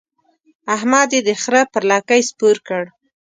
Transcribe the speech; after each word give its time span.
احمد 0.75 1.09
يې 1.15 1.19
د 1.27 1.29
خره 1.41 1.61
پر 1.71 1.83
لکۍ 1.91 2.21
سپور 2.29 2.57
کړ. 2.67 2.83